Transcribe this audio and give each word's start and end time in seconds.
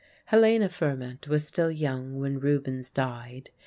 Helena 0.25 0.67
Fourment 0.67 1.27
was 1.27 1.45
still 1.45 1.69
young 1.69 2.17
when 2.19 2.39
Rubens 2.39 2.89
died. 2.89 3.51